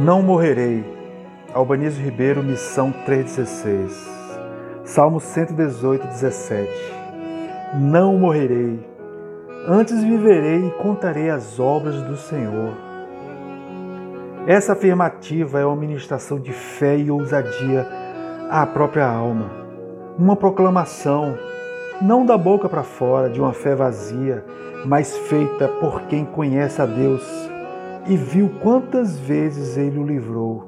Não 0.00 0.22
morrerei. 0.22 0.84
Albanizo 1.52 2.00
Ribeiro, 2.00 2.40
Missão 2.40 2.92
316. 3.04 3.92
Salmo 4.84 5.18
118, 5.18 6.06
17. 6.06 6.70
Não 7.80 8.16
morrerei. 8.16 8.78
Antes 9.66 10.04
viverei 10.04 10.68
e 10.68 10.70
contarei 10.80 11.28
as 11.30 11.58
obras 11.58 12.00
do 12.02 12.16
Senhor. 12.16 12.74
Essa 14.46 14.74
afirmativa 14.74 15.58
é 15.58 15.66
uma 15.66 15.74
ministração 15.74 16.38
de 16.38 16.52
fé 16.52 16.96
e 16.96 17.10
ousadia 17.10 17.84
à 18.48 18.64
própria 18.64 19.08
alma. 19.08 19.50
Uma 20.16 20.36
proclamação, 20.36 21.36
não 22.00 22.24
da 22.24 22.38
boca 22.38 22.68
para 22.68 22.84
fora, 22.84 23.28
de 23.28 23.40
uma 23.40 23.52
fé 23.52 23.74
vazia, 23.74 24.44
mas 24.86 25.18
feita 25.18 25.66
por 25.66 26.02
quem 26.02 26.24
conhece 26.24 26.80
a 26.80 26.86
Deus 26.86 27.57
e 28.08 28.16
viu 28.16 28.50
quantas 28.62 29.18
vezes 29.18 29.76
ele 29.76 29.98
o 29.98 30.06
livrou. 30.06 30.66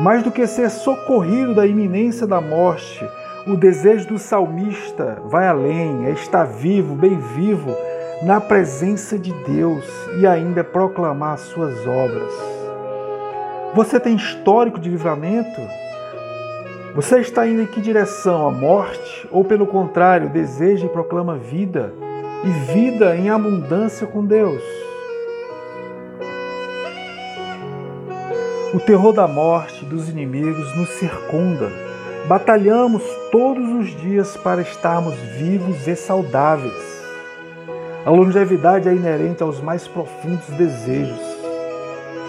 Mais 0.00 0.22
do 0.22 0.32
que 0.32 0.46
ser 0.46 0.70
socorrido 0.70 1.54
da 1.54 1.66
iminência 1.66 2.26
da 2.26 2.40
morte, 2.40 3.06
o 3.46 3.56
desejo 3.56 4.08
do 4.08 4.18
salmista 4.18 5.22
vai 5.26 5.46
além, 5.46 6.06
é 6.06 6.10
estar 6.10 6.44
vivo, 6.44 6.94
bem 6.94 7.18
vivo, 7.36 7.70
na 8.22 8.40
presença 8.40 9.18
de 9.18 9.32
Deus 9.44 9.84
e 10.18 10.26
ainda 10.26 10.64
proclamar 10.64 11.34
as 11.34 11.42
suas 11.42 11.86
obras. 11.86 12.32
Você 13.74 14.00
tem 14.00 14.16
histórico 14.16 14.80
de 14.80 14.88
livramento? 14.88 15.60
Você 16.94 17.18
está 17.18 17.46
indo 17.46 17.62
em 17.62 17.66
que 17.66 17.80
direção? 17.80 18.48
A 18.48 18.50
morte? 18.50 19.28
Ou 19.30 19.44
pelo 19.44 19.66
contrário, 19.66 20.30
deseja 20.30 20.86
e 20.86 20.88
proclama 20.88 21.36
vida? 21.36 21.92
E 22.44 22.72
vida 22.72 23.16
em 23.16 23.28
abundância 23.28 24.06
com 24.06 24.24
Deus? 24.24 24.62
O 28.74 28.80
terror 28.80 29.12
da 29.12 29.28
morte 29.28 29.84
dos 29.84 30.08
inimigos 30.08 30.76
nos 30.76 30.88
circunda. 30.98 31.70
Batalhamos 32.26 33.04
todos 33.30 33.72
os 33.72 33.94
dias 34.00 34.36
para 34.38 34.62
estarmos 34.62 35.14
vivos 35.38 35.86
e 35.86 35.94
saudáveis. 35.94 36.74
A 38.04 38.10
longevidade 38.10 38.88
é 38.88 38.92
inerente 38.92 39.44
aos 39.44 39.60
mais 39.60 39.86
profundos 39.86 40.48
desejos. 40.58 41.20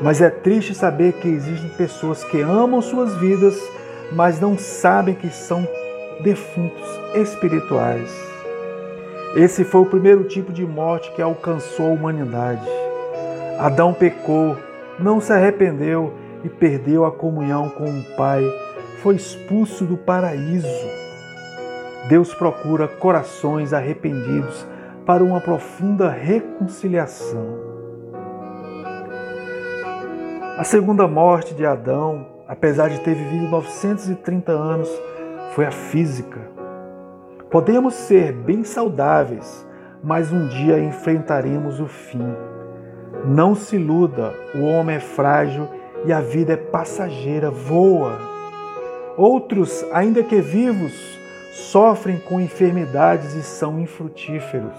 Mas 0.00 0.22
é 0.22 0.30
triste 0.30 0.76
saber 0.76 1.14
que 1.14 1.26
existem 1.26 1.70
pessoas 1.70 2.22
que 2.22 2.40
amam 2.40 2.80
suas 2.80 3.16
vidas, 3.16 3.60
mas 4.12 4.40
não 4.40 4.56
sabem 4.56 5.16
que 5.16 5.30
são 5.30 5.66
defuntos 6.22 6.86
espirituais. 7.16 8.16
Esse 9.34 9.64
foi 9.64 9.80
o 9.80 9.86
primeiro 9.86 10.22
tipo 10.22 10.52
de 10.52 10.64
morte 10.64 11.10
que 11.16 11.20
alcançou 11.20 11.86
a 11.86 11.94
humanidade. 11.94 12.64
Adão 13.58 13.92
pecou, 13.92 14.56
não 15.00 15.20
se 15.20 15.32
arrependeu 15.32 16.12
e 16.44 16.48
perdeu 16.48 17.04
a 17.04 17.12
comunhão 17.12 17.68
com 17.70 17.84
o 17.84 18.04
Pai, 18.16 18.42
foi 19.02 19.16
expulso 19.16 19.84
do 19.84 19.96
paraíso. 19.96 20.66
Deus 22.08 22.34
procura 22.34 22.88
corações 22.88 23.72
arrependidos 23.72 24.66
para 25.04 25.22
uma 25.22 25.40
profunda 25.40 26.10
reconciliação. 26.10 27.68
A 30.56 30.64
segunda 30.64 31.06
morte 31.06 31.54
de 31.54 31.64
Adão, 31.64 32.26
apesar 32.46 32.88
de 32.88 33.00
ter 33.00 33.14
vivido 33.14 33.48
930 33.48 34.52
anos, 34.52 34.90
foi 35.54 35.66
a 35.66 35.70
física. 35.70 36.40
Podemos 37.50 37.94
ser 37.94 38.32
bem 38.32 38.64
saudáveis, 38.64 39.66
mas 40.02 40.32
um 40.32 40.48
dia 40.48 40.78
enfrentaremos 40.78 41.80
o 41.80 41.86
fim. 41.86 42.34
Não 43.24 43.54
se 43.54 43.76
iluda, 43.76 44.34
o 44.54 44.64
homem 44.64 44.96
é 44.96 45.00
frágil 45.00 45.68
e 46.04 46.12
a 46.12 46.20
vida 46.20 46.52
é 46.52 46.56
passageira, 46.56 47.50
voa. 47.50 48.18
Outros, 49.16 49.84
ainda 49.92 50.22
que 50.22 50.40
vivos, 50.40 50.92
sofrem 51.52 52.18
com 52.18 52.40
enfermidades 52.40 53.34
e 53.34 53.42
são 53.42 53.80
infrutíferos. 53.80 54.72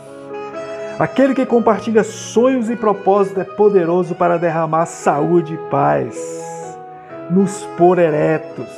Aquele 0.98 1.34
que 1.34 1.46
compartilha 1.46 2.04
sonhos 2.04 2.70
e 2.70 2.76
propósitos 2.76 3.42
é 3.42 3.44
poderoso 3.44 4.16
para 4.16 4.38
derramar 4.38 4.86
saúde 4.86 5.54
e 5.54 5.70
paz, 5.70 6.78
nos 7.30 7.64
pôr 7.78 8.00
eretos. 8.00 8.70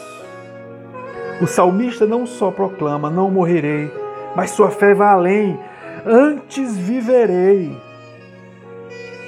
O 1.41 1.47
salmista 1.47 2.05
não 2.05 2.25
só 2.25 2.51
proclama: 2.51 3.09
Não 3.09 3.31
morrerei, 3.31 3.91
mas 4.35 4.51
sua 4.51 4.69
fé 4.69 4.93
vai 4.93 5.07
além, 5.07 5.59
antes 6.05 6.77
viverei 6.77 7.75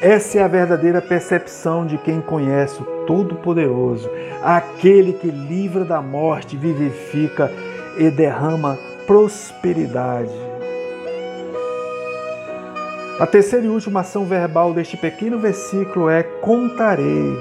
essa 0.04 0.38
é 0.38 0.44
a 0.44 0.50
verdadeira 0.50 1.02
percepção 1.02 1.86
de 1.86 1.98
quem 1.98 2.20
conhece 2.20 2.82
o 2.82 3.06
Todo-Poderoso, 3.08 4.10
aquele 4.44 5.14
que 5.14 5.32
livra 5.32 5.86
da 5.86 6.02
morte, 6.02 6.58
vivifica 6.58 7.50
e 7.98 8.12
derrama 8.12 8.78
prosperidade. 9.08 10.34
A 13.18 13.26
terceira 13.26 13.66
e 13.66 13.70
última 13.70 14.02
ação 14.02 14.26
verbal 14.26 14.74
deste 14.74 14.98
pequeno 14.98 15.40
versículo 15.40 16.10
é 16.10 16.22
contarei. 16.22 17.38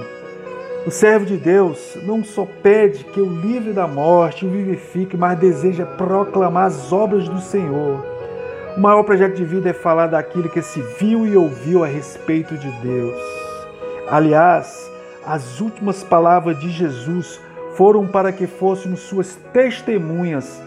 O 0.87 0.91
servo 0.93 1.27
de 1.27 1.37
Deus 1.37 1.99
não 2.05 2.23
só 2.23 2.47
pede 2.63 3.03
que 3.03 3.21
o 3.21 3.29
livre 3.29 3.73
da 3.73 3.89
morte, 3.89 4.47
o 4.47 4.51
vivifique, 4.51 5.17
mas 5.17 5.37
deseja 5.37 5.85
proclamar 5.85 6.67
as 6.67 6.93
obras 6.93 7.29
do 7.29 7.41
Senhor. 7.41 8.22
O 8.77 8.81
maior 8.81 9.03
projeto 9.03 9.35
de 9.35 9.45
vida 9.45 9.69
é 9.69 9.73
falar 9.75 10.07
daquilo 10.07 10.49
que 10.49 10.63
se 10.63 10.81
viu 10.99 11.27
e 11.27 11.37
ouviu 11.37 11.85
a 11.85 11.87
respeito 11.87 12.57
de 12.57 12.71
Deus. 12.81 13.21
Aliás, 14.11 14.91
as 15.27 15.61
últimas 15.61 16.03
palavras 16.03 16.59
de 16.59 16.71
Jesus 16.71 17.39
foram 17.77 18.07
para 18.07 18.33
que 18.33 18.47
fôssemos 18.47 19.01
suas 19.01 19.37
testemunhas, 19.53 20.63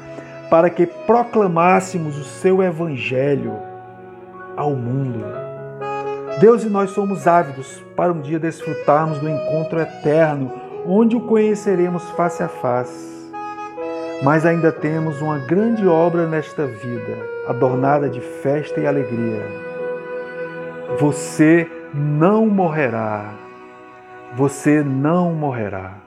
para 0.51 0.69
que 0.69 0.85
proclamássemos 0.85 2.19
o 2.19 2.23
seu 2.23 2.61
evangelho 2.61 3.57
ao 4.55 4.75
mundo. 4.75 5.25
Deus 6.39 6.63
e 6.63 6.69
nós 6.69 6.91
somos 6.91 7.25
ávidos 7.25 7.83
para 7.95 8.13
um 8.13 8.22
dia 8.22 8.37
desfrutarmos 8.37 9.17
do 9.17 9.27
encontro 9.27 9.79
eterno, 9.79 10.51
onde 10.85 11.16
o 11.16 11.22
conheceremos 11.22 12.03
face 12.11 12.43
a 12.43 12.47
face 12.47 13.15
mas 14.24 14.46
ainda 14.46 14.72
temos 14.72 15.22
uma 15.22 15.38
grande 15.38 15.88
obra 15.88 16.26
nesta 16.26 16.66
vida, 16.66 17.18
adornada 17.48 18.09
de 18.09 18.22
festa 18.22 18.80
e 18.80 18.88
alegria. 18.88 19.46
Você 21.00 21.70
não 21.94 22.48
morrerá. 22.48 23.34
Você 24.36 24.84
não 24.84 25.34
morrerá. 25.34 26.04